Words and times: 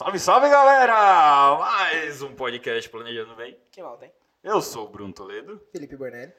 Salve, 0.00 0.18
salve, 0.18 0.48
galera! 0.48 1.58
Mais 1.58 2.22
um 2.22 2.34
podcast 2.34 2.88
Planejando 2.88 3.36
Bem. 3.36 3.60
Que 3.70 3.82
mal 3.82 3.98
tem? 3.98 4.10
Eu 4.42 4.62
sou 4.62 4.86
o 4.86 4.88
Bruno 4.88 5.12
Toledo. 5.12 5.60
Felipe 5.70 5.94
Bornelli. 5.94 6.32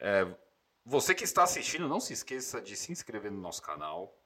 É, 0.00 0.26
você 0.82 1.14
que 1.14 1.22
está 1.22 1.42
assistindo, 1.42 1.86
não 1.86 2.00
se 2.00 2.14
esqueça 2.14 2.58
de 2.58 2.74
se 2.74 2.90
inscrever 2.90 3.30
no 3.30 3.38
nosso 3.38 3.60
canal, 3.60 4.18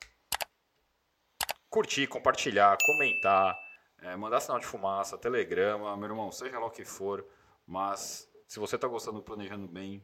curtir, 1.69 2.07
compartilhar, 2.07 2.79
comentar, 2.87 3.59
é, 4.03 4.15
mandar 4.15 4.39
sinal 4.39 4.61
de 4.61 4.67
fumaça, 4.67 5.19
telegrama, 5.19 5.97
meu 5.97 6.11
irmão, 6.11 6.31
seja 6.31 6.57
lá 6.57 6.67
o 6.67 6.71
que 6.71 6.85
for, 6.85 7.27
mas 7.67 8.31
se 8.47 8.61
você 8.61 8.77
está 8.77 8.87
gostando 8.87 9.17
do 9.17 9.25
Planejando 9.25 9.67
Bem, 9.67 10.01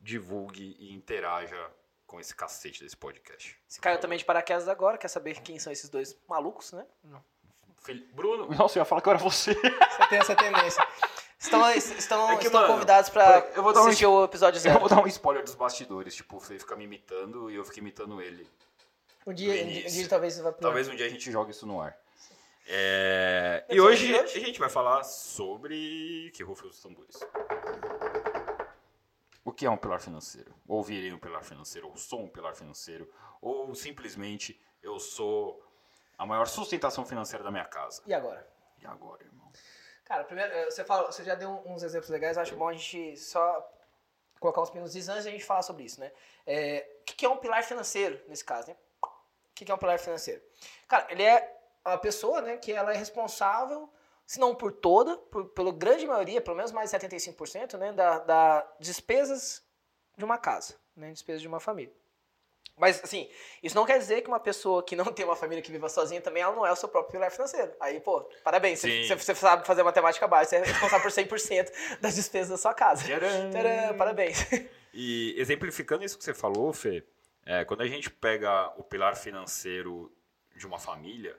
divulgue 0.00 0.76
e 0.78 0.94
interaja 0.94 1.70
com 2.06 2.18
esse 2.18 2.34
cacete 2.34 2.82
desse 2.82 2.96
podcast. 2.96 3.60
Se 3.68 3.78
caiu 3.82 4.00
também 4.00 4.16
de 4.16 4.24
paraquedas 4.24 4.66
agora, 4.66 4.96
quer 4.96 5.08
saber 5.08 5.42
quem 5.42 5.58
são 5.58 5.70
esses 5.70 5.90
dois 5.90 6.18
malucos, 6.26 6.72
né? 6.72 6.86
Não. 7.04 7.22
Bruno, 8.12 8.48
nossa, 8.54 8.78
eu 8.78 8.82
ia 8.82 8.84
falar 8.84 9.00
que 9.00 9.08
eu 9.08 9.12
era 9.12 9.18
você. 9.22 9.54
Você 9.54 10.08
tem 10.10 10.18
essa 10.18 10.34
tendência. 10.36 10.86
Estão, 11.38 11.70
estão, 11.72 12.30
É 12.32 12.36
que, 12.36 12.46
estão 12.46 12.60
mano, 12.62 12.74
convidados 12.74 13.10
pra 13.10 13.48
eu 13.54 13.62
vou 13.62 13.72
dar 13.72 13.82
um 13.82 13.86
assistir 13.86 14.06
o 14.06 14.24
episódio 14.24 14.58
Eu 14.58 14.62
zero. 14.62 14.80
vou 14.80 14.88
dar 14.88 15.00
um 15.02 15.06
spoiler 15.06 15.44
dos 15.44 15.54
bastidores, 15.54 16.14
tipo, 16.14 16.36
o 16.36 16.40
Fê 16.40 16.58
fica 16.58 16.74
me 16.74 16.84
imitando 16.84 17.48
e 17.50 17.54
eu 17.54 17.64
fico 17.64 17.78
imitando 17.78 18.20
ele. 18.20 18.46
Um 19.26 19.32
dia, 19.32 19.64
um 19.64 19.68
dia, 19.68 20.04
um 20.04 20.08
talvez 20.08 20.34
você 20.34 20.42
vá 20.42 20.50
pro... 20.52 20.60
Talvez 20.60 20.88
um 20.88 20.96
dia 20.96 21.06
a 21.06 21.08
gente 21.08 21.30
jogue 21.30 21.52
isso 21.52 21.64
no 21.66 21.80
ar. 21.80 21.96
É, 22.66 23.64
E 23.70 23.80
hoje 23.80 24.14
hoje? 24.14 24.38
a 24.38 24.44
gente 24.44 24.58
vai 24.58 24.68
falar 24.68 25.02
sobre. 25.04 26.30
Que 26.34 26.42
rufem 26.42 26.68
os 26.68 26.80
tambores. 26.82 27.16
O 29.44 29.52
que 29.52 29.64
é 29.64 29.70
um 29.70 29.76
pilar 29.76 30.00
financeiro? 30.00 30.52
Ou 30.66 30.82
virei 30.82 31.12
um 31.12 31.18
pilar 31.18 31.42
financeiro, 31.42 31.88
ou 31.88 31.96
sou 31.96 32.24
um 32.24 32.28
pilar 32.28 32.54
financeiro, 32.54 33.08
ou 33.40 33.74
simplesmente 33.74 34.60
eu 34.82 34.98
sou 34.98 35.62
a 36.18 36.26
maior 36.26 36.46
sustentação 36.48 37.06
financeira 37.06 37.44
da 37.44 37.50
minha 37.50 37.64
casa. 37.64 38.02
E 38.06 38.12
agora? 38.12 38.46
E 38.82 38.86
agora, 38.86 39.24
irmão? 39.24 39.50
Cara, 40.04 40.24
primeiro, 40.24 40.52
eh, 40.52 40.64
você, 40.64 40.84
fala, 40.84 41.10
você 41.10 41.22
já 41.22 41.34
deu 41.34 41.62
uns 41.64 41.82
exemplos 41.82 42.10
legais, 42.10 42.36
acho 42.36 42.56
bom 42.56 42.68
a 42.68 42.72
gente 42.72 43.16
só 43.16 43.72
colocar 44.40 44.60
uns 44.62 44.70
pinos 44.70 44.94
antes 45.08 45.22
de 45.22 45.28
a 45.28 45.32
gente 45.32 45.44
falar 45.44 45.62
sobre 45.62 45.84
isso, 45.84 46.00
né? 46.00 46.10
É, 46.46 46.86
o 47.00 47.04
que 47.04 47.24
é 47.24 47.28
um 47.28 47.36
pilar 47.36 47.62
financeiro, 47.62 48.20
nesse 48.28 48.44
caso, 48.44 48.68
né? 48.68 48.76
O 49.02 49.08
que 49.54 49.64
que 49.64 49.70
é 49.72 49.74
um 49.74 49.78
pilar 49.78 49.98
financeiro? 49.98 50.42
Cara, 50.86 51.06
ele 51.10 51.22
é 51.22 51.56
a 51.84 51.98
pessoa, 51.98 52.40
né, 52.40 52.56
que 52.56 52.72
ela 52.72 52.92
é 52.92 52.96
responsável, 52.96 53.92
se 54.26 54.38
não 54.38 54.54
por 54.54 54.72
toda, 54.72 55.16
por, 55.16 55.48
pela 55.50 55.72
grande 55.72 56.06
maioria, 56.06 56.40
pelo 56.40 56.56
menos 56.56 56.70
mais 56.70 56.90
de 56.90 56.98
75%, 56.98 57.78
né, 57.78 57.92
da, 57.92 58.18
da 58.20 58.72
despesas 58.78 59.62
de 60.16 60.24
uma 60.24 60.38
casa, 60.38 60.74
né, 60.94 61.10
despesas 61.10 61.40
de 61.40 61.48
uma 61.48 61.60
família. 61.60 61.94
Mas, 62.78 63.02
assim, 63.02 63.28
isso 63.62 63.74
não 63.74 63.84
quer 63.84 63.98
dizer 63.98 64.22
que 64.22 64.28
uma 64.28 64.40
pessoa 64.40 64.82
que 64.82 64.94
não 64.94 65.06
tem 65.12 65.24
uma 65.24 65.36
família 65.36 65.62
que 65.62 65.70
viva 65.70 65.88
sozinha 65.88 66.20
também, 66.20 66.42
ela 66.42 66.54
não 66.54 66.66
é 66.66 66.72
o 66.72 66.76
seu 66.76 66.88
próprio 66.88 67.12
pilar 67.12 67.30
financeiro. 67.30 67.72
Aí, 67.80 68.00
pô, 68.00 68.20
parabéns, 68.44 68.80
você, 68.80 69.34
sabe 69.34 69.66
fazer 69.66 69.82
matemática 69.82 70.26
básica, 70.26 70.58
você 70.58 70.64
é 70.64 70.72
responsável 70.72 71.28
por 71.28 71.38
100% 71.38 71.72
das 72.00 72.14
despesas 72.14 72.50
da 72.50 72.56
sua 72.56 72.74
casa. 72.74 73.04
Tcharam! 73.04 73.50
Tcharam, 73.50 73.96
parabéns. 73.96 74.46
E 75.00 75.34
exemplificando 75.38 76.02
isso 76.02 76.16
que 76.16 76.24
você 76.24 76.32
falou, 76.32 76.72
Fê, 76.72 77.04
é, 77.44 77.64
quando 77.64 77.82
a 77.82 77.86
gente 77.86 78.10
pega 78.10 78.72
o 78.76 78.82
pilar 78.82 79.14
financeiro 79.14 80.10
de 80.56 80.66
uma 80.66 80.78
família, 80.78 81.36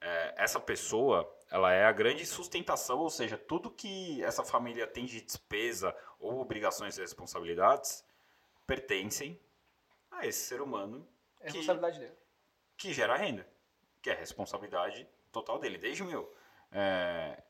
é, 0.00 0.34
essa 0.38 0.58
pessoa 0.58 1.30
ela 1.50 1.72
é 1.72 1.84
a 1.84 1.92
grande 1.92 2.24
sustentação, 2.24 2.98
ou 2.98 3.10
seja, 3.10 3.36
tudo 3.36 3.70
que 3.70 4.22
essa 4.22 4.44
família 4.44 4.86
tem 4.86 5.04
de 5.04 5.20
despesa 5.20 5.94
ou 6.18 6.40
obrigações 6.40 6.96
e 6.96 7.00
responsabilidades 7.00 8.04
pertencem 8.66 9.38
a 10.10 10.26
esse 10.26 10.40
ser 10.46 10.60
humano 10.60 11.06
É 11.40 11.44
a 11.48 11.52
responsabilidade 11.52 11.98
dele. 11.98 12.14
que 12.76 12.92
gera 12.92 13.16
renda, 13.16 13.46
que 14.02 14.10
é 14.10 14.12
a 14.12 14.16
responsabilidade 14.16 15.08
total 15.32 15.58
dele, 15.58 15.78
desde 15.78 16.02
o 16.02 16.06
meu. 16.06 16.32
é, 16.72 17.42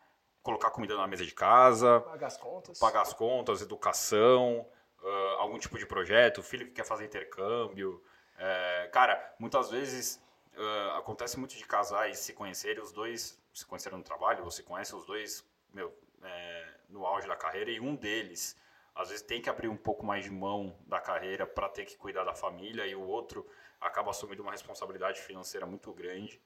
colocar 0.43 0.71
comida 0.71 0.97
na 0.97 1.07
mesa 1.07 1.25
de 1.25 1.35
casa, 1.35 2.01
Pagar 2.01 2.27
as 2.27 2.37
contas. 2.39 2.79
pagar 2.79 3.03
as 3.03 3.13
contas, 3.13 3.61
educação, 3.61 4.67
ah, 5.03 5.37
algum 5.41 5.59
tipo 5.59 5.79
de 5.79 5.85
projeto, 5.87 6.43
filho 6.43 6.67
que 6.67 6.73
quer 6.73 6.85
fazer 6.85 7.05
intercâmbio. 7.05 8.03
É, 8.39 8.89
cara, 8.93 9.35
muitas 9.39 9.71
vezes 9.71 10.19
ah, 10.57 10.97
acontece 10.99 11.39
muito 11.39 11.55
de 11.55 11.65
casais 11.67 12.19
se 12.21 12.33
conhecerem, 12.33 12.83
os 12.83 12.91
dois 12.93 13.39
se 13.53 13.67
conheceram 13.67 13.99
no 13.99 14.05
trabalho, 14.05 14.43
ou 14.45 14.51
se 14.51 14.63
conhecem 14.63 14.99
os 14.99 15.05
dois 15.05 15.45
meu, 15.75 15.95
é, 16.23 16.75
no 16.89 17.05
auge 17.05 17.29
da 17.29 17.37
carreira, 17.37 17.71
e 17.71 17.79
um 17.81 17.95
deles 17.95 18.57
às 18.95 19.09
vezes 19.09 19.25
tem 19.25 19.41
que 19.41 19.49
abrir 19.49 19.69
um 19.69 19.77
pouco 19.77 20.05
mais 20.05 20.25
de 20.25 20.31
mão 20.31 20.77
da 20.87 21.01
carreira 21.01 21.47
para 21.47 21.69
ter 21.69 21.85
que 21.85 21.97
cuidar 21.97 22.25
da 22.25 22.35
família, 22.35 22.87
e 22.87 22.95
o 22.95 23.03
outro 23.03 23.47
acaba 23.81 24.11
assumindo 24.11 24.43
uma 24.43 24.53
responsabilidade 24.53 25.21
financeira 25.21 25.65
muito 25.67 25.93
grande. 25.93 26.41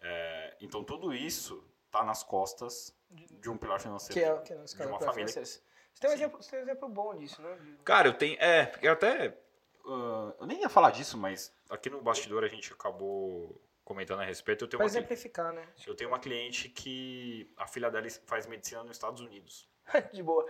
É, 0.00 0.56
então 0.60 0.84
tudo 0.84 1.14
isso 1.14 1.66
está 1.86 2.02
nas 2.04 2.22
costas 2.22 2.94
de 3.10 3.48
um 3.48 3.56
pilar 3.56 3.80
financeiro 3.80 4.14
Que 4.20 4.24
é, 4.26 4.42
que 4.42 4.52
é 4.52 4.56
de 4.56 4.86
uma 4.86 4.98
família 5.00 5.28
financeiro. 5.28 5.64
Você 5.94 6.00
tem, 6.00 6.10
um 6.10 6.12
exemplo, 6.12 6.42
você 6.42 6.50
tem 6.50 6.58
um 6.58 6.62
exemplo 6.62 6.88
bom 6.88 7.14
disso, 7.14 7.40
né? 7.40 7.76
Cara, 7.84 8.08
eu 8.08 8.14
tenho. 8.14 8.36
É, 8.40 8.66
porque 8.66 8.86
eu 8.88 8.92
até. 8.92 9.38
ah, 9.86 10.34
eu 10.40 10.46
nem 10.46 10.60
ia 10.60 10.68
falar 10.68 10.90
disso, 10.90 11.16
mas 11.16 11.54
aqui 11.70 11.88
no 11.88 12.02
bastidor 12.02 12.42
a 12.42 12.48
gente 12.48 12.72
acabou 12.72 13.62
comentando 13.84 14.20
a 14.20 14.24
respeito. 14.24 14.64
Eu 14.64 14.68
tenho, 14.68 14.78
Pra 14.78 14.86
uma, 14.86 14.90
cli- 14.90 14.98
exemplificar, 14.98 15.52
né? 15.52 15.68
eu 15.86 15.94
tenho 15.94 16.10
uma 16.10 16.18
cliente 16.18 16.68
que 16.68 17.48
a 17.56 17.66
filha 17.68 17.90
dela 17.90 18.08
faz 18.26 18.44
medicina 18.46 18.82
nos 18.82 18.96
Estados 18.96 19.20
Unidos. 19.20 19.68
De 20.12 20.22
boa. 20.22 20.46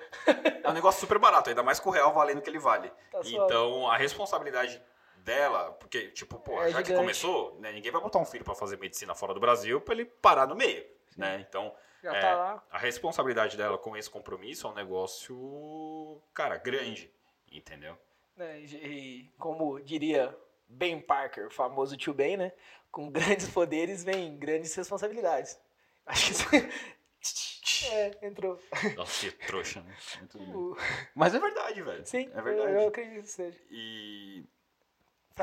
É 0.63 0.69
um 0.69 0.73
negócio 0.73 1.01
super 1.01 1.19
barato, 1.19 1.49
ainda 1.51 1.63
mais 1.63 1.81
com 1.81 1.91
o 1.91 1.93
real 1.93 2.13
valendo 2.13 2.39
o 2.39 2.43
que 2.43 2.51
ele 2.51 2.59
vale. 2.59 2.91
Tá 3.11 3.21
então, 3.25 3.89
a 3.91 3.97
responsabilidade 3.97 4.81
dela, 5.19 5.73
porque, 5.73 6.09
tipo, 6.11 6.39
pô, 6.39 6.53
É 6.63 6.71
já 6.71 6.79
que 6.83 6.89
gigante. 6.89 7.01
começou, 7.01 7.57
né, 7.61 7.73
ninguém 7.73 7.91
vai 7.91 8.01
botar 8.01 8.19
um 8.19 8.27
filho 8.27 8.45
pra 8.45 8.55
fazer 8.55 8.79
medicina 8.79 9.15
fora 9.15 9.33
do 9.35 9.41
Brasil 9.41 9.81
pra 9.81 9.95
ele 9.95 10.05
parar 10.05 10.47
no 10.47 10.55
meio, 10.55 10.85
né? 11.17 11.45
Então, 11.49 11.75
É. 12.03 12.21
tá 12.21 12.63
a 12.71 12.79
responsabilidade 12.79 13.57
dela 13.57 13.79
com 13.79 13.97
esse 13.97 14.11
compromisso 14.11 14.67
é 14.67 14.71
um 14.71 14.75
negócio, 14.75 16.21
cara, 16.35 16.57
grande, 16.59 17.11
entendeu? 17.51 17.97
né? 18.37 18.61
E, 18.61 19.31
como 19.39 19.81
diria 19.81 20.37
Ben 20.69 21.01
Parker, 21.01 21.47
o 21.47 21.51
famoso 21.51 21.97
tio 21.97 22.13
Ben, 22.13 22.37
né? 22.37 22.53
Com 22.91 23.09
grandes 23.11 23.49
poderes 23.55 24.03
vem 24.05 24.37
grandes 24.37 24.75
responsabilidades. 24.75 25.59
Acho 26.05 26.27
que 26.27 26.33
isso... 26.33 26.45
é, 27.93 28.27
entrou. 28.27 28.59
Nossa, 28.97 29.31
que 29.31 29.47
trouxa, 29.47 29.83
né? 29.83 29.95
O- 30.35 30.77
Mas 31.15 31.35
é 31.35 31.39
verdade, 31.39 31.83
velho. 31.83 32.07
Sim, 32.07 32.31
É 32.35 32.43
verdade. 32.43 32.73
Eu, 32.73 32.81
eu 32.83 32.89
acredito 32.89 33.23
que 33.23 33.29
seja. 33.31 33.59
E 33.71 34.45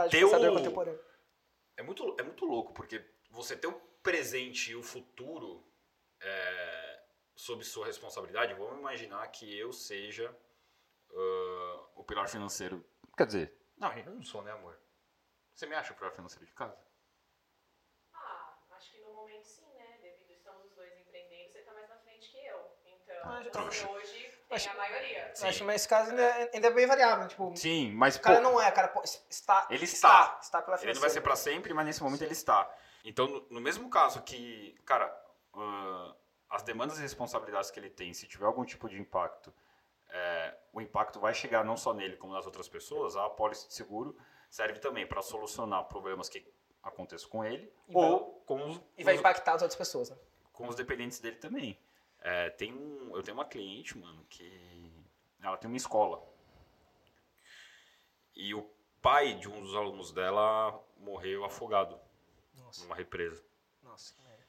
Teu- 0.10 0.30
pensador 0.30 0.54
contemporâneo. 0.54 1.00
é 1.78 1.84
muito, 1.84 2.16
é 2.20 2.24
muito 2.24 2.46
louco, 2.46 2.74
porque 2.74 3.04
você 3.30 3.56
ter 3.56 3.68
o 3.68 3.74
presente 4.04 4.72
e 4.72 4.76
o 4.76 4.84
futuro 4.84 5.64
é, 6.20 7.04
sob 7.36 7.64
sua 7.64 7.86
responsabilidade, 7.86 8.54
vamos 8.54 8.80
imaginar 8.80 9.28
que 9.30 9.58
eu 9.58 9.72
seja 9.74 10.36
ah, 11.14 11.86
o 11.96 12.04
pilar 12.04 12.28
financeiro. 12.30 12.84
Quer 13.18 13.26
dizer, 13.28 13.54
não, 13.78 13.92
eu 13.98 14.06
não 14.16 14.24
sou, 14.24 14.42
né, 14.42 14.52
amor? 14.52 14.78
Você 15.54 15.66
me 15.66 15.76
acha 15.76 15.94
o 15.94 15.96
pilar 15.96 16.12
financeiro 16.12 16.46
de 16.46 16.54
casa? 16.54 16.78
Ah, 18.14 18.58
acho 18.72 18.92
que 18.92 19.00
no 19.02 19.14
momento 19.14 19.44
sim, 19.46 19.66
né? 19.74 19.98
Devido 20.02 20.32
estamos 20.32 20.66
os 20.66 20.76
dois 20.76 20.98
empreendendo, 21.00 21.52
você 21.52 21.62
tá 21.62 21.74
mais 21.74 21.90
na 21.90 21.98
frente 21.98 22.30
que 22.32 22.46
eu. 22.46 22.72
Então, 22.86 23.16
Ah, 23.24 23.30
já- 23.30 23.31
Trouxa. 23.50 23.90
hoje 23.90 24.12
tem 24.48 24.56
Acho- 24.58 24.70
a 24.70 24.74
maioria. 24.76 25.32
Sim. 25.34 25.48
Acho 25.48 25.58
que 25.60 25.64
nesse 25.66 25.88
caso 25.88 26.10
ainda, 26.12 26.50
ainda 26.54 26.68
é 26.68 26.72
bem 26.72 26.86
variável. 26.86 27.28
Tipo, 27.28 27.56
Sim, 27.56 27.92
mas 27.94 28.16
o 28.18 28.22
cara 28.22 28.38
pô, 28.38 28.44
não 28.44 28.62
é, 28.62 28.70
cara. 28.72 28.88
pô, 28.90 29.02
está, 29.30 29.68
Ele 29.70 29.84
está. 29.86 30.24
está. 30.24 30.40
Está 30.42 30.62
pela 30.62 30.78
Ele 30.82 30.94
não 30.94 31.02
vai 31.02 31.10
ser 31.10 31.22
pra 31.22 31.36
sempre, 31.36 31.74
mas 31.74 31.86
nesse 31.86 32.04
momento 32.04 32.22
ele 32.24 32.34
está. 32.34 32.70
Então, 33.04 33.28
no, 33.28 33.48
no 33.50 33.62
mesmo 33.62 33.90
caso 33.90 34.22
que, 34.22 34.76
cara, 34.86 35.06
ah, 35.56 36.14
as 36.50 36.64
demandas 36.64 37.00
e 37.00 37.02
responsabilidades 37.02 37.72
que 37.72 37.80
ele 37.80 37.90
tem, 37.90 38.14
se 38.14 38.28
tiver 38.28 38.46
algum 38.46 38.66
tipo 38.66 38.88
de 38.90 39.00
impacto, 39.00 39.54
é, 40.10 40.58
o 40.74 40.82
impacto 40.82 41.20
vai 41.20 41.34
chegar 41.34 41.64
não 41.64 41.78
só 41.78 41.94
nele 41.94 42.18
como 42.18 42.34
nas 42.34 42.46
outras 42.46 42.68
pessoas, 42.68 43.16
a 43.16 43.26
apólice 43.26 43.68
de 43.70 43.74
seguro 43.74 44.18
serve 44.50 44.80
também 44.80 45.08
para 45.08 45.22
solucionar 45.22 45.86
problemas 45.86 46.28
que 46.28 46.46
aconteçam 46.84 47.30
com 47.30 47.46
ele 47.46 47.72
E 47.88 47.94
vai- 47.94 48.04
ou 48.04 48.42
com 48.46 48.70
os, 48.70 48.82
E 48.98 49.04
vai 49.06 49.16
impactar 49.16 49.54
as 49.54 49.62
outras 49.62 49.78
pessoas, 49.78 50.10
né? 50.10 50.18
com 50.52 50.68
os 50.68 50.76
dependentes 50.76 51.20
dele 51.20 51.38
também. 51.38 51.80
É, 52.22 52.50
tem 52.52 52.74
um, 52.74 53.16
eu 53.16 53.24
tenho 53.24 53.36
uma 53.38 53.46
cliente, 53.46 53.98
mano, 53.98 54.24
que 54.30 54.92
ela 55.42 55.58
tem 55.58 55.68
uma 55.70 55.78
escola. 55.78 56.24
E 58.36 58.54
o 58.54 58.64
pai 59.02 59.34
de 59.36 59.50
um 59.50 59.62
dos 59.62 59.76
alunos 59.76 60.12
dela 60.12 60.80
morreu 60.98 61.44
afogado 61.44 62.00
Nossa, 62.54 62.84
numa 62.84 62.96
represa. 62.96 63.44
nossa, 63.82 64.14
que 64.14 64.22
merda. 64.22 64.48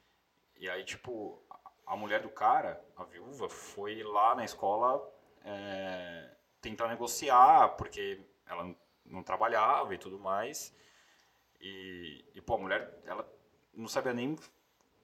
E 0.55 0.69
aí, 0.69 0.85
tipo, 0.85 1.43
a- 1.85 1.95
mulher 1.97 2.21
do 2.21 2.29
cara, 2.29 2.83
a 2.95 3.03
viúva, 3.03 3.49
foi 3.49 4.03
lá 4.03 4.35
na 4.35 4.45
escola 4.45 5.11
é, 5.45 6.29
tentar 6.61 6.87
negociar, 6.87 7.75
porque 7.75 8.23
ela 8.45 8.63
não- 8.63 8.77
não 9.05 9.23
trabalhava 9.23 9.93
e 9.93 9.97
tudo 9.97 10.17
mais. 10.17 10.73
E, 11.59 12.23
e, 12.33 12.41
pô, 12.41 12.55
a 12.55 12.57
mulher, 12.59 13.01
ela 13.05 13.27
não 13.73 13.87
sabia 13.89 14.13
nem 14.13 14.37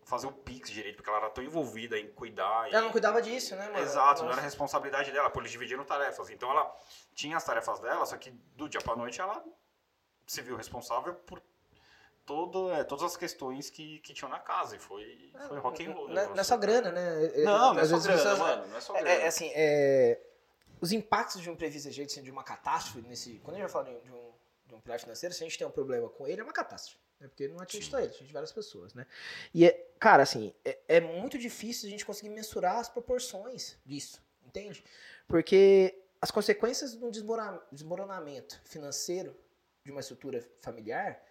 fazer 0.09 0.27
o 0.27 0.31
Pix 0.31 0.69
direito, 0.69 0.95
porque 0.97 1.09
ela 1.09 1.19
era 1.19 1.29
tão 1.29 1.43
envolvida 1.43 1.97
em 1.97 2.11
cuidar. 2.11 2.67
Ela 2.69 2.79
e- 2.79 2.81
não 2.81 2.91
cuidava 2.91 3.21
disso, 3.21 3.55
né, 3.55 3.67
mano? 3.67 3.79
Exato, 3.79 4.21
não 4.21 4.27
Nossa. 4.29 4.39
era 4.39 4.45
responsabilidade 4.45 5.11
dela, 5.11 5.29
pô, 5.29 5.39
eles 5.39 5.51
dividiram 5.51 5.85
tarefas. 5.85 6.29
Então 6.29 6.49
ela 6.49 6.75
tinha 7.13 7.37
as 7.37 7.43
tarefas 7.43 7.79
dela, 7.79 8.05
só 8.05 8.17
que 8.17 8.31
do 8.31 8.67
dia 8.67 8.81
pra 8.81 8.95
noite 8.95 9.21
ela 9.21 9.43
se 10.27 10.41
viu 10.41 10.55
responsável 10.55 11.13
por 11.15 11.41
todo, 12.25 12.71
é, 12.71 12.83
todas 12.83 13.03
as 13.05 13.17
questões 13.17 13.69
que, 13.69 13.99
que 13.99 14.13
tinham 14.13 14.29
na 14.29 14.39
casa. 14.39 14.75
E 14.75 14.79
foi, 14.79 15.31
foi 15.47 15.57
rock 15.59 15.85
and 15.85 15.91
roll. 15.93 16.07
Não, 16.09 16.17
é- 16.21 16.25
né? 16.27 16.33
não 16.33 16.39
é 16.39 16.43
só 16.43 16.57
grana, 16.57 16.91
né? 16.91 17.25
É- 17.25 17.43
Não, 17.43 17.73
não 17.73 17.81
é 17.81 17.85
só 17.85 17.97
grana, 17.99 18.17
pessoas- 18.17 18.39
mano. 18.39 18.67
Não 18.67 18.77
é 18.77 18.81
só 18.81 18.95
É, 18.95 19.01
grana. 19.01 19.21
é, 19.23 19.27
assim, 19.27 19.51
é, 19.55 20.21
os 20.81 20.91
impactos 20.91 21.41
de 21.41 21.49
um 21.49 21.53
imprevisto 21.53 21.89
jeito, 21.91 22.11
assim, 22.11 22.21
de 22.23 22.29
uma 22.31 22.43
catástrofe, 22.43 23.01
nesse, 23.07 23.39
quando 23.39 23.55
a 23.55 23.59
gente 23.59 23.71
vai 23.71 23.83
falar 23.83 23.85
de 23.85 23.95
um, 23.97 24.01
de 24.01 24.11
um, 24.11 24.33
de 24.67 24.75
um 24.75 24.81
pilar 24.81 24.99
financeiro, 24.99 25.33
se 25.33 25.43
a 25.43 25.47
gente 25.47 25.57
tem 25.57 25.65
um 25.65 25.71
problema 25.71 26.07
com 26.09 26.27
ele, 26.27 26.39
é 26.41 26.43
uma 26.43 26.53
catástrofe. 26.53 26.99
Né? 27.19 27.27
Porque 27.27 27.47
não 27.47 27.59
atinge 27.59 27.85
Sim. 27.85 27.91
só 27.91 27.99
ele, 27.99 28.07
atinge 28.09 28.31
várias 28.31 28.51
pessoas, 28.51 28.93
né? 28.93 29.05
E, 29.53 29.65
é, 29.65 29.88
cara, 29.99 30.23
assim, 30.23 30.53
é, 30.63 30.79
é 30.87 30.99
muito 31.01 31.37
difícil 31.37 31.87
a 31.87 31.91
gente 31.91 32.05
conseguir 32.05 32.29
mensurar 32.29 32.77
as 32.77 32.89
proporções 32.89 33.77
disso, 33.85 34.23
entende? 34.43 34.83
Porque 35.27 36.03
as 36.21 36.31
consequências 36.31 36.95
de 36.95 37.03
um 37.03 37.11
desmoronamento 37.71 38.61
financeiro 38.65 39.35
de 39.85 39.91
uma 39.91 40.01
estrutura 40.01 40.47
familiar, 40.61 41.21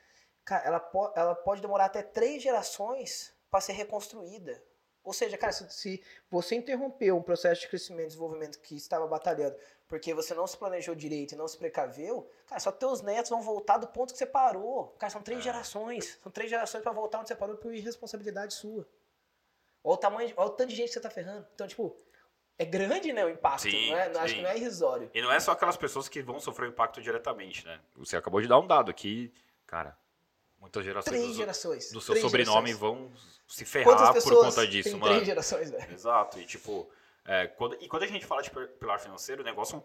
cara, 0.44 0.64
ela, 0.64 0.80
po- 0.80 1.12
ela 1.16 1.34
pode 1.34 1.60
demorar 1.60 1.86
até 1.86 2.02
três 2.02 2.42
gerações 2.42 3.34
para 3.50 3.60
ser 3.60 3.72
reconstruída. 3.72 4.62
Ou 5.08 5.14
seja, 5.14 5.38
cara, 5.38 5.52
se, 5.54 5.66
se 5.70 6.02
você 6.30 6.54
interrompeu 6.54 7.16
um 7.16 7.22
processo 7.22 7.62
de 7.62 7.68
crescimento 7.68 8.04
e 8.04 8.06
desenvolvimento 8.08 8.58
que 8.60 8.76
estava 8.76 9.06
batalhando 9.06 9.56
porque 9.88 10.12
você 10.12 10.34
não 10.34 10.46
se 10.46 10.54
planejou 10.54 10.94
direito 10.94 11.32
e 11.32 11.34
não 11.34 11.48
se 11.48 11.56
precaveu, 11.56 12.30
cara, 12.46 12.60
só 12.60 12.70
teus 12.70 13.00
netos 13.00 13.30
vão 13.30 13.40
voltar 13.40 13.78
do 13.78 13.86
ponto 13.88 14.12
que 14.12 14.18
você 14.18 14.26
parou. 14.26 14.88
Cara, 14.98 15.08
são 15.08 15.22
três 15.22 15.40
É. 15.40 15.44
gerações. 15.44 16.18
São 16.22 16.30
três 16.30 16.50
gerações 16.50 16.82
para 16.82 16.92
voltar 16.92 17.20
onde 17.20 17.28
você 17.28 17.34
parou 17.34 17.56
por 17.56 17.72
irresponsabilidade 17.74 18.52
sua. 18.52 18.86
Olha 19.82 19.94
o 19.94 19.96
tamanho, 19.96 20.34
olha 20.36 20.48
o 20.48 20.50
tanto 20.50 20.68
de 20.68 20.76
gente 20.76 20.88
que 20.88 20.92
você 20.92 21.00
tá 21.00 21.08
ferrando. 21.08 21.46
Então, 21.54 21.66
tipo, 21.66 21.96
é 22.58 22.66
grande, 22.66 23.10
né, 23.14 23.24
o 23.24 23.30
impacto. 23.30 23.62
Sim, 23.62 23.90
não 23.90 23.96
é, 23.96 24.18
acho 24.18 24.34
que 24.34 24.42
não 24.42 24.50
é 24.50 24.56
irrisório. 24.58 25.10
E 25.14 25.22
não 25.22 25.32
é 25.32 25.40
só 25.40 25.52
aquelas 25.52 25.78
pessoas 25.78 26.06
que 26.06 26.20
vão 26.20 26.38
sofrer 26.38 26.66
o 26.66 26.68
impacto 26.68 27.00
diretamente, 27.00 27.64
né? 27.64 27.80
Você 27.96 28.14
acabou 28.14 28.42
de 28.42 28.46
dar 28.48 28.58
um 28.58 28.66
dado 28.66 28.90
aqui, 28.90 29.32
cara. 29.66 29.96
Muitas 30.60 30.84
gerações 30.84 31.10
Três 31.12 31.28
do, 31.28 31.34
gerações. 31.34 31.92
do 31.92 32.00
seu 32.00 32.14
três 32.14 32.24
sobrenome 32.24 32.68
gerações. 32.68 32.78
vão 32.78 33.12
se 33.46 33.64
ferrar 33.64 34.12
por 34.12 34.34
conta 34.44 34.66
disso, 34.66 34.98
mano. 34.98 35.12
três 35.14 35.26
gerações, 35.26 35.70
velho? 35.70 35.92
Exato. 35.92 36.38
E 36.40 36.44
tipo, 36.44 36.90
é, 37.24 37.46
quando, 37.46 37.76
e 37.80 37.88
quando 37.88 38.02
a 38.02 38.06
gente 38.06 38.26
fala 38.26 38.42
de 38.42 38.50
pilar 38.50 38.98
financeiro, 38.98 39.42
o 39.42 39.44
negócio 39.44 39.82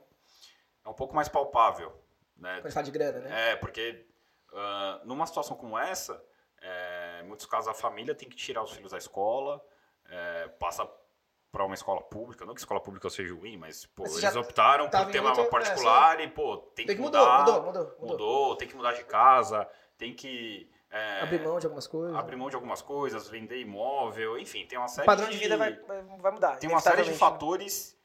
é 0.84 0.90
um 0.90 0.94
pouco 0.94 1.16
mais 1.16 1.30
palpável, 1.30 1.94
né? 2.36 2.60
Quando 2.62 2.74
fala 2.74 2.86
de 2.86 2.92
grana, 2.92 3.20
né? 3.20 3.52
É, 3.52 3.56
porque 3.56 4.06
ah, 4.54 5.02
numa 5.06 5.25
situação 5.25 5.56
como 5.56 5.78
essa, 5.78 6.24
é, 6.62 7.22
em 7.24 7.28
muitos 7.28 7.46
casos 7.46 7.68
a 7.68 7.74
família 7.74 8.14
tem 8.16 8.30
que 8.30 8.36
tirar 8.36 8.64
os 8.64 8.72
filhos 8.72 8.92
da 8.92 8.98
escola, 8.98 9.64
é, 10.10 10.48
passa 10.60 10.90
para 11.52 11.64
uma 11.66 11.76
escola 11.76 12.02
pública, 12.02 12.46
não 12.46 12.54
que 12.56 12.60
escola 12.62 12.80
pública 12.80 13.10
seja 13.12 13.34
ruim, 13.34 13.58
mas 13.58 13.86
pô, 13.86 14.04
Mas 14.04 14.18
eles 14.18 14.36
optaram 14.36 14.90
por 14.90 15.06
ter 15.12 15.19
uma 15.19 15.46
particular 15.46 16.19
e 16.19 16.28
pô, 16.28 16.58
tem, 16.58 16.86
Tem 16.86 16.96
que 16.96 16.96
que 16.96 17.02
mudar, 17.02 17.40
mudou, 17.40 17.54
mudou, 17.54 17.66
mudou, 17.66 17.84
mudou. 18.00 18.08
mudou, 18.10 18.56
tem 18.56 18.68
que 18.68 18.76
mudar 18.76 18.94
de 18.94 19.04
casa, 19.04 19.69
tem 19.98 20.13
que 20.13 20.69
é, 20.90 21.22
Abrir 21.22 21.42
mão 21.42 21.57
de 21.57 21.66
algumas 21.66 21.88
coisas. 21.88 22.16
abrir 22.16 22.36
mão 22.36 22.50
de 22.50 22.56
algumas 22.56 22.81
coisas, 22.81 23.28
vender 23.28 23.60
imóvel, 23.60 24.38
enfim, 24.38 24.66
tem 24.68 24.78
uma 24.78 24.88
série 24.88 25.06
O 25.06 25.06
padrão 25.07 25.28
de 25.28 25.38
vida 25.38 25.57
vai, 25.57 25.74
vai 25.74 26.31
mudar. 26.31 26.57
tem 26.57 26.69
uma 26.69 26.80
série 26.80 27.01
de 27.01 27.10
né? 27.10 27.16
fatores 27.16 27.98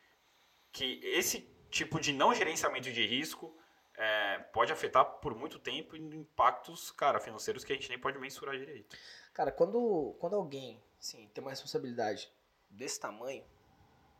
que 0.72 1.00
esse 1.04 1.40
tipo 1.70 2.00
de 2.00 2.14
não 2.14 2.34
gerenciamento 2.34 2.90
de 2.90 3.06
risco 3.06 3.54
é, 3.94 4.38
pode 4.54 4.72
afetar 4.72 5.04
por 5.04 5.34
muito 5.34 5.58
tempo 5.58 5.96
em 5.96 6.14
impactos, 6.14 6.90
cara, 6.90 7.20
financeiros 7.20 7.62
que 7.62 7.72
a 7.72 7.74
gente 7.74 7.90
nem 7.90 7.98
pode 7.98 8.18
mensurar 8.18 8.56
direito. 8.56 8.96
Cara, 9.34 9.52
quando, 9.52 10.16
quando 10.18 10.36
alguém 10.36 10.82
assim, 10.98 11.28
tem 11.34 11.42
uma 11.42 11.50
responsabilidade 11.50 12.32
desse 12.70 12.98
tamanho, 12.98 13.44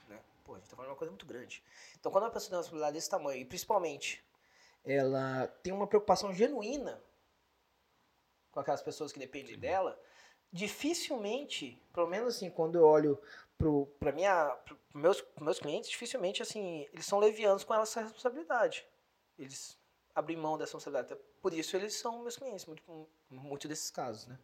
né? 0.09 0.21
Pô, 0.45 0.55
a 0.55 0.59
gente 0.59 0.69
tá 0.69 0.77
falando 0.77 0.89
de 0.89 0.93
uma 0.93 0.99
coisa 0.99 1.11
muito 1.11 1.27
grande. 1.27 1.63
Então, 1.99 2.13
quando 2.13 2.25
uma 2.25 2.31
pessoa 2.31 2.51
tem 2.51 2.57
uma 2.57 2.63
responsabilidade 2.63 2.95
desse 2.95 3.11
tamanho, 3.11 3.41
e 3.41 3.45
principalmente 3.45 4.23
ela 4.85 5.47
tem 5.63 5.73
uma 5.73 5.87
preocupação 5.87 6.33
genuína 6.33 7.03
com 8.59 8.63
aquelas 8.63 8.83
pessoas 8.83 9.13
que 9.13 9.21
dependem 9.21 9.57
dela, 9.57 9.97
dificilmente, 10.53 11.81
pelo 11.93 12.09
menos 12.09 12.35
assim, 12.35 12.51
quando 12.51 12.77
eu 12.77 12.85
olho 12.85 13.23
pro, 13.57 13.87
pra 14.01 14.11
minha, 14.11 14.51
pro 14.65 14.77
meus, 14.93 15.25
meus 15.41 15.61
clientes, 15.61 15.89
dificilmente, 15.89 16.43
assim, 16.43 16.89
eles 16.93 17.07
são 17.07 17.21
levianos 17.21 17.63
com 17.63 17.73
essa 17.73 18.03
responsabilidade. 18.03 18.85
Eles 19.39 19.79
abrem 20.13 20.37
mão 20.37 20.59
dessa 20.59 20.77
responsabilidade. 20.77 21.21
Por 21.41 21.53
isso 21.53 21.77
eles 21.77 21.95
são 21.95 22.21
meus 22.21 22.37
clientes, 22.37 22.67
muito, 22.67 23.09
muito 23.31 23.69
desses 23.69 23.93
casos, 23.93 24.27
né? 24.27 24.37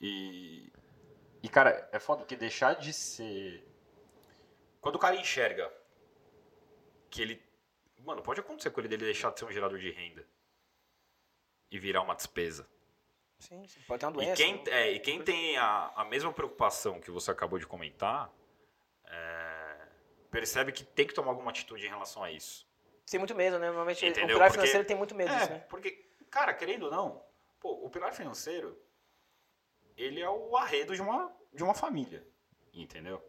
E, 0.00 0.72
e, 1.40 1.48
cara, 1.48 1.88
é 1.92 2.00
foda 2.00 2.24
que 2.24 2.34
deixar 2.34 2.74
de 2.74 2.92
ser. 2.92 3.64
Quando 4.80 4.96
o 4.96 4.98
cara 4.98 5.14
enxerga 5.14 5.72
que 7.08 7.22
ele. 7.22 7.40
Mano, 8.00 8.22
pode 8.22 8.40
acontecer 8.40 8.70
com 8.70 8.80
ele 8.80 8.88
dele 8.88 9.04
deixar 9.04 9.30
de 9.30 9.38
ser 9.38 9.44
um 9.44 9.52
gerador 9.52 9.78
de 9.78 9.90
renda 9.92 10.26
e 11.70 11.78
virar 11.78 12.02
uma 12.02 12.16
despesa. 12.16 12.68
Sim, 13.48 13.66
sim. 13.68 13.80
pode 13.86 14.00
ter 14.00 14.06
uma 14.06 14.12
E 14.12 14.26
doença. 14.26 14.36
quem, 14.36 14.54
né? 14.56 14.62
é, 14.68 14.90
e 14.92 15.00
quem 15.00 15.22
tem 15.22 15.56
a, 15.56 15.92
a 15.96 16.04
mesma 16.04 16.32
preocupação 16.32 17.00
que 17.00 17.10
você 17.10 17.30
acabou 17.30 17.58
de 17.58 17.66
comentar, 17.66 18.32
é, 19.06 19.88
percebe 20.30 20.72
que 20.72 20.84
tem 20.84 21.06
que 21.06 21.14
tomar 21.14 21.30
alguma 21.30 21.50
atitude 21.50 21.84
em 21.86 21.88
relação 21.88 22.22
a 22.24 22.30
isso. 22.30 22.66
Tem 23.06 23.18
muito 23.18 23.34
medo, 23.34 23.58
né? 23.58 23.66
Normalmente 23.66 24.04
Entendeu? 24.04 24.24
o 24.24 24.28
pilar 24.38 24.48
Porque- 24.48 24.60
financeiro 24.62 24.86
tem 24.86 24.96
muito 24.96 25.14
medo 25.14 25.32
É, 25.32 25.36
disso, 25.38 25.50
né? 25.50 25.58
porque, 25.68 25.90
cara, 26.30 26.54
querendo 26.54 26.84
ou 26.86 26.90
não, 26.90 27.24
pô, 27.60 27.72
o 27.84 27.90
pilar 27.90 28.12
financeiro, 28.14 28.80
ele 29.96 30.20
é 30.20 30.28
o 30.28 30.56
arredo 30.56 30.94
de 30.94 31.02
uma, 31.02 31.30
de 31.52 31.62
uma 31.62 31.74
família, 31.74 32.26
entendeu? 32.72 33.22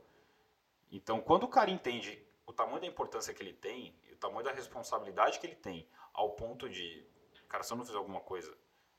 Então, 0.91 1.19
quando 1.19 1.44
o 1.44 1.47
cara 1.50 1.69
entende 1.69 2.25
o 2.45 2.53
tamanho 2.53 2.79
da 2.79 2.88
importância 2.88 3.33
que 3.33 3.44
ele 3.44 3.53
tem, 3.53 4.00
e 4.07 4.13
o 4.13 4.18
tamanho 4.18 4.44
da 4.45 4.51
responsabilidade 4.51 5.39
que 5.39 5.45
ele 5.45 5.56
tem, 5.56 5.88
ao 6.13 6.31
ponto 6.31 6.69
de, 6.69 7.06
cara, 7.50 7.63
se 7.63 7.73
eu 7.73 7.77
não 7.77 7.85
fizer 7.85 7.97
alguma 7.97 8.21
coisa, 8.21 8.56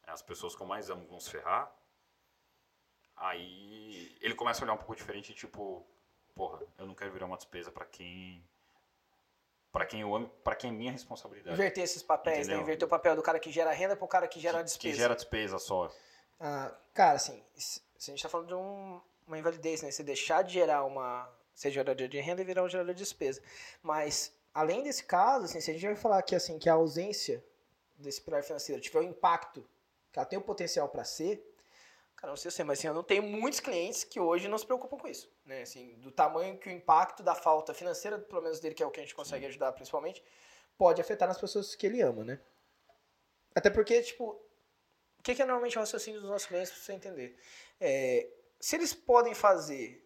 as 0.06 0.23
pessoas 0.23 0.55
que 0.55 0.62
eu 0.62 0.67
mais 0.67 0.88
amo 0.91 1.05
vão 1.06 1.19
se 1.20 1.31
ferrar, 1.31 1.70
aí 3.17 4.17
ele 4.20 4.35
começa 4.35 4.62
a 4.62 4.64
olhar 4.64 4.75
um 4.75 4.79
pouco 4.79 4.94
diferente, 4.97 5.35
tipo, 5.35 5.87
porra, 6.35 6.61
eu 6.79 6.87
não 6.87 6.94
quero 6.94 7.12
virar 7.12 7.26
uma 7.26 7.37
despesa 7.37 7.70
pra 7.70 7.85
quem... 7.85 8.43
Pra 9.73 9.85
quem 9.85 10.00
eu 10.00 10.14
amo, 10.14 10.29
pra 10.43 10.55
quem 10.56 10.70
é 10.70 10.73
minha 10.73 10.93
responsabilidade. 10.93 11.55
Inverter 11.55 11.85
esses 11.85 12.03
papéis, 12.03 12.49
né? 12.49 12.56
Inverter 12.56 12.87
o 12.87 12.91
papel 12.91 13.14
do 13.14 13.23
cara 13.23 13.38
que 13.38 13.50
gera 13.53 13.73
renda 13.73 13.94
pro 13.94 14.08
cara 14.08 14.26
que 14.26 14.41
gera 14.41 14.58
que, 14.58 14.64
despesa. 14.64 14.94
que 14.94 14.99
gera 14.99 15.14
despesa 15.14 15.58
só. 15.58 15.93
Ah, 16.41 16.75
cara, 16.94 17.17
assim, 17.17 17.44
se 17.55 17.82
a 17.99 18.14
gente 18.14 18.23
tá 18.23 18.29
falando 18.29 18.49
de 18.49 18.55
um- 18.55 19.03
uma 19.26 19.38
invalidez, 19.38 19.82
né? 19.82 19.91
Você 19.91 20.03
deixar 20.03 20.43
de 20.43 20.55
gerar 20.55 20.85
uma. 20.85 21.31
ser 21.55 21.70
gerador 21.70 22.08
de 22.08 22.20
renda 22.20 22.41
e 22.41 22.44
virar 22.44 22.62
um 22.62 22.69
gerador 22.69 22.94
de 22.94 23.03
despesa. 23.03 23.43
Mas, 23.82 24.32
além 24.55 24.82
desse 24.82 25.05
caso, 25.05 25.44
assim, 25.46 25.60
se 25.60 25.70
a 25.70 25.75
gente 25.75 25.84
vai 25.86 25.96
falar 25.96 26.22
que, 26.22 26.34
assim, 26.34 26.58
que 26.58 26.69
a 26.70 26.75
ausência 26.75 27.44
desse 27.98 28.20
pilar 28.22 28.43
financeiro 28.43 28.81
tiver 28.81 29.01
o 29.01 29.03
impacto 29.03 29.67
que 30.17 30.19
ela 30.19 30.27
tem 30.27 30.39
o 30.39 30.43
potencial 30.43 30.89
para 30.89 31.05
ser, 31.05 31.46
cara, 32.17 32.31
não 32.31 32.37
sei 32.39 32.51
se 32.51 32.65
mas 32.65 32.79
assim, 32.79 32.89
eu 32.89 32.94
não 32.94 33.03
tenho 33.03 33.23
muitos 33.23 33.61
clientes 33.61 34.03
que 34.03 34.19
hoje 34.19 34.49
não 34.49 34.56
se 34.56 34.65
preocupam 34.65 34.96
com 34.96 35.06
isso, 35.06 35.31
né? 35.44 35.61
Assim, 35.61 35.94
do 35.96 36.11
tamanho 36.11 36.56
que 36.56 36.70
o 36.70 36.73
impacto 36.73 37.23
da 37.23 37.35
falta 37.35 37.75
financeira, 37.75 38.19
pelo 38.19 38.41
menos 38.41 38.58
dele, 38.58 38.75
que 38.75 38.82
é 38.82 38.87
o 38.87 38.91
que 38.91 38.99
a 38.99 39.03
gente 39.03 39.15
consegue 39.15 39.44
ajudar 39.44 39.73
principalmente, 39.73 40.25
pode 40.79 41.03
afetar 41.03 41.29
nas 41.29 41.39
pessoas 41.39 41.75
que 41.75 41.87
ele 41.87 42.01
ama, 42.01 42.25
né? 42.25 42.41
Até 43.55 43.69
porque, 43.69 44.01
tipo, 44.03 44.41
o 45.19 45.23
que 45.23 45.32
é 45.32 45.44
normalmente 45.44 45.77
o 45.77 45.81
raciocínio 45.81 46.19
dos 46.19 46.31
nossos 46.31 46.49
clientes, 46.49 46.73
pra 46.73 46.81
você 46.81 46.93
entender? 46.94 47.39
É, 47.79 48.27
se 48.58 48.75
eles 48.75 48.94
podem 48.94 49.35
fazer, 49.35 50.03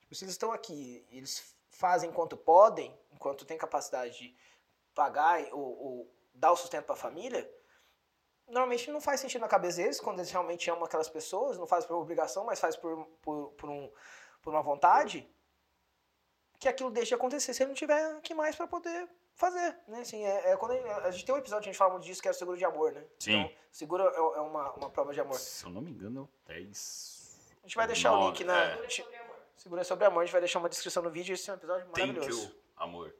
tipo, 0.00 0.14
se 0.14 0.24
eles 0.24 0.34
estão 0.34 0.52
aqui, 0.52 1.06
eles 1.10 1.56
fazem 1.70 2.10
enquanto 2.10 2.36
podem, 2.36 2.94
enquanto 3.10 3.46
tem 3.46 3.56
capacidade 3.56 4.18
de 4.18 4.36
pagar 4.94 5.42
ou, 5.52 5.78
ou 5.82 6.14
dar 6.34 6.52
o 6.52 6.56
sustento 6.56 6.84
para 6.84 6.94
a 6.94 6.98
família, 6.98 7.50
normalmente 8.50 8.90
não 8.90 9.00
faz 9.00 9.20
sentido 9.20 9.40
na 9.40 9.48
cabeça 9.48 9.78
deles, 9.78 10.00
quando 10.00 10.18
eles 10.18 10.30
realmente 10.30 10.70
amam 10.70 10.84
aquelas 10.84 11.08
pessoas, 11.08 11.56
não 11.58 11.66
faz 11.66 11.84
por 11.84 11.94
obrigação, 11.96 12.44
mas 12.44 12.60
faz 12.60 12.76
por, 12.76 13.06
por, 13.22 13.50
por, 13.52 13.68
um, 13.70 13.90
por 14.42 14.52
uma 14.52 14.62
vontade, 14.62 15.28
que 16.58 16.68
aquilo 16.68 16.90
deixe 16.90 17.08
de 17.08 17.14
acontecer 17.14 17.54
se 17.54 17.62
ele 17.62 17.68
não 17.68 17.74
tiver 17.74 18.16
aqui 18.16 18.34
mais 18.34 18.54
para 18.54 18.66
poder 18.66 19.08
fazer, 19.34 19.78
né? 19.88 20.00
Assim, 20.00 20.22
é, 20.24 20.50
é 20.52 20.56
quando 20.56 20.72
a, 20.72 20.96
a 21.06 21.10
gente 21.10 21.24
tem 21.24 21.34
um 21.34 21.38
episódio 21.38 21.62
que 21.62 21.70
a 21.70 21.72
gente 21.72 21.78
fala 21.78 21.92
muito 21.92 22.04
disso, 22.04 22.20
que 22.20 22.28
é 22.28 22.30
o 22.30 22.34
seguro 22.34 22.58
de 22.58 22.64
amor, 22.64 22.92
né? 22.92 23.02
Sim. 23.18 23.40
Então, 23.40 23.52
seguro 23.72 24.02
é, 24.06 24.16
é 24.16 24.40
uma, 24.40 24.70
uma 24.72 24.90
prova 24.90 25.14
de 25.14 25.20
amor. 25.20 25.38
Se 25.38 25.64
eu 25.64 25.70
não 25.70 25.80
me 25.80 25.90
engano, 25.90 26.28
é 26.48 26.52
o 26.52 26.54
10. 26.54 27.30
A 27.62 27.66
gente 27.66 27.76
vai 27.76 27.86
deixar 27.86 28.12
o 28.12 28.26
link 28.28 28.44
na... 28.44 28.62
é. 28.64 28.72
a 28.74 28.82
gente- 28.82 29.06
Segura 29.56 29.84
sobre 29.84 30.06
amor, 30.06 30.20
a 30.22 30.24
gente 30.24 30.32
vai 30.32 30.40
deixar 30.40 30.58
uma 30.58 30.70
descrição 30.70 31.02
no 31.02 31.10
vídeo, 31.10 31.34
esse 31.34 31.50
é 31.50 31.52
um 31.52 31.56
episódio 31.56 31.86
Thank 31.90 32.12
maravilhoso. 32.14 32.44
you, 32.46 32.54
amor. 32.76 33.14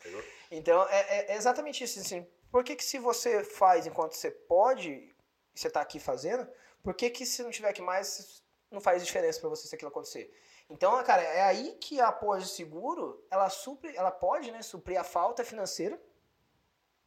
Entendeu? 0.00 0.24
Então, 0.50 0.82
é, 0.88 1.00
é- 1.00 1.32
é 1.32 1.36
exatamente 1.36 1.84
isso. 1.84 2.00
Assim, 2.00 2.26
por 2.50 2.64
que, 2.64 2.76
que 2.76 2.84
se 2.84 2.98
você 2.98 3.44
faz 3.44 3.86
enquanto 3.86 4.12
você 4.14 4.30
pode, 4.30 5.14
você 5.54 5.68
está 5.68 5.80
aqui 5.80 5.98
fazendo, 6.00 6.48
por 6.82 6.94
que, 6.94 7.10
que 7.10 7.26
se 7.26 7.42
não 7.42 7.50
tiver 7.50 7.68
aqui 7.68 7.82
mais, 7.82 8.42
não 8.70 8.80
faz 8.80 9.04
diferença 9.04 9.40
para 9.40 9.48
você 9.50 9.66
se 9.68 9.74
aquilo 9.74 9.90
acontecer? 9.90 10.32
Então, 10.70 11.02
cara, 11.02 11.22
é 11.22 11.42
aí 11.42 11.76
que 11.80 12.00
a 12.00 12.12
pós 12.12 12.44
de 12.44 12.50
seguro, 12.50 13.24
ela 13.30 13.48
supre, 13.48 13.94
ela 13.96 14.10
pode, 14.10 14.50
né, 14.52 14.60
suprir 14.62 15.00
a 15.00 15.04
falta 15.04 15.42
financeira 15.44 16.00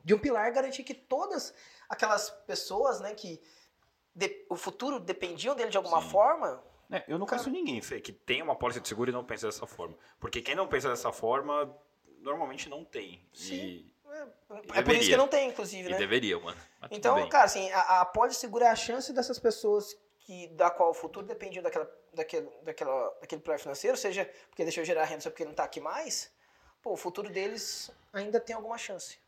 de 0.04 0.14
um 0.16 0.20
pilar 0.20 0.52
garantir 0.52 0.84
que 0.84 0.94
todas 0.96 1.54
aquelas 1.88 2.30
pessoas, 2.48 3.00
né, 3.00 3.14
que 3.14 3.40
de- 4.16 4.46
o 4.50 4.56
futuro 4.56 5.00
dependiam 5.00 5.56
dele 5.56 5.70
de 5.70 5.78
alguma 5.78 6.02
Sim. 6.02 6.10
forma, 6.10 6.64
É, 6.94 7.06
eu 7.08 7.18
não 7.18 7.26
conheço 7.26 7.50
ninguém, 7.50 7.82
Fê, 7.82 8.02
que 8.02 8.12
tem 8.12 8.42
uma 8.42 8.54
pólice 8.54 8.82
de 8.82 8.88
seguro 8.90 9.10
e 9.10 9.14
não 9.14 9.24
pensa 9.24 9.48
dessa 9.48 9.66
forma. 9.66 9.98
Porque 10.20 10.42
quem 10.42 10.56
não 10.56 10.68
pensa 10.68 10.90
dessa 10.90 11.10
forma, 11.14 11.74
normalmente 12.20 12.68
não 12.68 12.84
tem. 12.84 13.26
Sim. 13.32 13.56
E, 13.56 13.94
É 14.74 14.82
por 14.82 14.96
isso 14.96 15.10
que 15.10 15.18
não 15.18 15.28
tem, 15.28 15.50
inclusive, 15.50 15.88
E 15.88 15.92
né? 15.92 15.98
deveria, 15.98 16.40
mano. 16.40 16.60
Mas 16.80 16.92
Então, 16.92 17.28
cara, 17.30 17.46
assim, 17.46 17.72
a, 17.72 18.02
a 18.02 18.06
pós-seguro 18.06 18.64
é 18.64 18.70
a 18.70 18.76
chance 18.76 19.14
dessas 19.14 19.40
pessoas 19.40 19.98
que, 20.20 20.48
da 20.50 20.70
qual 20.70 20.92
o 20.92 20.94
futuro 20.94 21.26
depende 21.26 21.62
daquela, 21.62 21.90
daquele, 22.14 22.50
daquela, 22.64 23.10
daquele 23.22 23.42
pilar 23.42 23.60
financeiro, 23.60 23.98
seja 23.98 24.26
porque 24.50 24.64
deixou 24.64 24.84
gerar 24.84 25.06
renda 25.06 25.22
só 25.22 25.30
porque 25.30 25.46
não 25.46 25.54
tá 25.54 25.64
aqui 25.64 25.80
mais, 25.80 26.34
pô, 26.82 26.94
o 26.94 26.98
futuro 26.98 27.30
deles 27.30 27.92
ainda 28.14 28.40
tem 28.40 28.56
alguma 28.56 28.78
chance. 28.78 29.20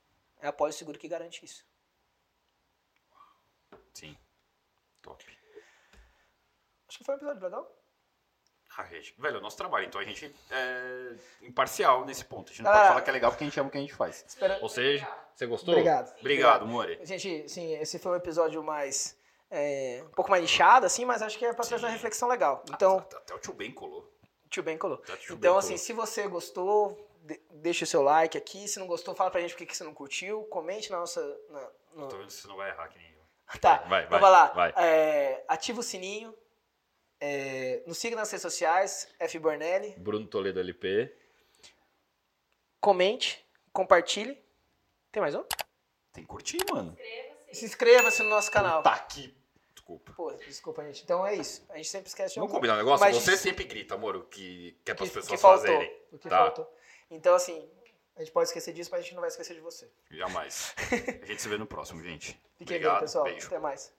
É 0.41 0.47
a 0.47 0.53
pós-seguro 0.53 0.99
que 0.99 1.07
garante 1.07 1.43
isso. 1.45 1.65
Sim. 3.93 4.17
Top. 5.01 5.25
Acho 6.87 6.97
que 6.97 7.03
foi 7.03 7.15
um 7.15 7.17
episódio 7.17 7.43
legal. 7.43 7.82
Ah, 8.77 8.85
gente, 8.85 9.13
velho, 9.19 9.35
é 9.35 9.39
o 9.39 9.41
nosso 9.41 9.57
trabalho. 9.57 9.85
Então 9.85 10.01
a 10.01 10.03
gente 10.03 10.33
é 10.49 11.15
imparcial 11.41 12.05
nesse 12.05 12.25
ponto. 12.25 12.47
A 12.51 12.53
gente 12.53 12.63
não 12.63 12.71
Ah. 12.71 12.73
pode 12.75 12.87
falar 12.87 13.01
que 13.01 13.09
é 13.09 13.13
legal 13.13 13.31
porque 13.31 13.43
a 13.43 13.47
gente 13.47 13.59
ama 13.59 13.69
o 13.69 13.71
que 13.71 13.77
a 13.77 13.81
gente 13.81 13.93
faz. 13.93 14.25
Espera... 14.27 14.57
Ou 14.61 14.69
seja, 14.69 15.07
você 15.35 15.45
gostou? 15.45 15.73
Obrigado. 15.73 16.13
Obrigado, 16.19 16.65
More. 16.65 16.99
Gente, 17.05 17.47
sim, 17.49 17.73
esse 17.75 17.99
foi 17.99 18.11
um 18.13 18.15
episódio 18.15 18.63
mais. 18.63 19.17
é, 19.55 20.01
um 20.03 20.09
pouco 20.09 20.31
mais 20.31 20.41
nichado, 20.41 20.85
assim, 20.87 21.05
mas 21.05 21.21
acho 21.21 21.37
que 21.37 21.45
é 21.45 21.53
pra 21.53 21.63
trazer 21.63 21.85
uma 21.85 21.91
reflexão 21.91 22.27
legal. 22.27 22.63
Então, 22.71 22.97
Até, 22.97 23.17
até 23.17 23.35
o 23.35 23.37
tio 23.39 23.53
Ben 23.53 23.71
colou. 23.71 24.11
tio 24.49 24.63
Ben 24.63 24.75
colou. 24.79 24.97
Tio 24.97 25.35
Então, 25.35 25.51
Ben 25.53 25.59
assim, 25.59 25.67
colou. 25.75 25.77
se 25.77 25.93
você 25.93 26.27
gostou, 26.27 27.07
de- 27.21 27.39
deixa 27.51 27.83
o 27.83 27.87
seu 27.87 28.01
like 28.01 28.35
aqui. 28.35 28.67
Se 28.67 28.79
não 28.79 28.87
gostou, 28.87 29.13
fala 29.13 29.29
pra 29.29 29.39
gente 29.41 29.53
por 29.55 29.63
que 29.67 29.77
você 29.77 29.83
não 29.83 29.93
curtiu. 29.93 30.43
Comente 30.45 30.89
na 30.89 30.97
nossa. 30.99 31.21
na- 31.51 31.69
no- 31.93 32.07
Tô 32.07 32.17
vendo 32.17 32.31
se 32.31 32.41
você 32.41 32.47
não 32.47 32.55
vai 32.57 32.71
errar 32.71 32.87
que 32.87 32.97
nem 32.97 33.11
eu. 33.11 33.21
Tá, 33.61 33.77
vai, 33.87 34.05
então 34.05 34.19
vai, 34.19 34.21
vai 34.21 34.31
lá. 34.31 34.45
vai. 34.47 34.73
É, 34.75 35.43
ativa 35.47 35.79
o 35.81 35.83
sininho. 35.83 36.33
É, 37.25 37.81
nos 37.87 37.97
siga 37.97 38.17
nas 38.17 38.29
redes 38.29 38.41
sociais, 38.41 39.07
F. 39.17 39.39
Bornelli. 39.39 39.91
Bruno 39.97 40.27
Toledo 40.27 40.59
LP. 40.59 41.09
Comente, 42.81 43.45
compartilhe. 43.71 44.37
Tem 45.09 45.21
mais 45.21 45.33
um? 45.33 45.43
Tem 46.11 46.23
que 46.23 46.27
curtir, 46.27 46.57
mano. 46.69 46.91
Inscreva-se. 46.91 47.59
Se 47.59 47.65
inscreva-se 47.65 48.23
no 48.23 48.29
nosso 48.29 48.51
canal. 48.51 48.83
Tá 48.83 48.93
aqui. 48.93 49.33
Desculpa. 49.73 50.11
Pô, 50.13 50.33
desculpa, 50.33 50.83
gente. 50.83 51.03
Então 51.03 51.25
é 51.25 51.33
isso. 51.35 51.65
A 51.69 51.77
gente 51.77 51.87
sempre 51.87 52.09
esquece 52.09 52.33
de 52.33 52.39
Vamos 52.41 52.49
algum. 52.51 52.57
combinar 52.57 52.73
um 52.73 52.77
negócio? 52.77 53.05
Mas- 53.05 53.15
Você 53.15 53.37
sempre 53.37 53.63
grita, 53.63 53.95
amor, 53.95 54.17
o 54.17 54.23
que, 54.23 54.77
que 54.83 54.91
é 54.91 54.93
para 54.93 55.05
as 55.05 55.09
pessoas 55.11 55.27
que 55.29 55.37
faltou, 55.37 55.61
fazerem. 55.65 55.97
O 56.11 56.17
que 56.17 56.27
Tá. 56.27 56.37
faltou. 56.39 56.77
Então, 57.09 57.35
assim, 57.35 57.69
a 58.17 58.19
gente 58.19 58.33
pode 58.33 58.49
esquecer 58.49 58.73
disso, 58.73 58.89
mas 58.91 58.99
a 58.99 59.03
gente 59.03 59.13
não 59.13 59.21
vai 59.21 59.29
esquecer 59.29 59.53
de 59.53 59.61
você. 59.61 59.89
Jamais. 60.11 60.73
A 61.23 61.25
gente 61.25 61.41
se 61.41 61.47
vê 61.47 61.57
no 61.57 61.65
próximo, 61.65 62.03
gente. 62.03 62.37
Fiquem 62.57 62.81
bem, 62.81 62.99
pessoal. 62.99 63.23
Beijo. 63.23 63.47
Até 63.47 63.59
mais. 63.59 63.93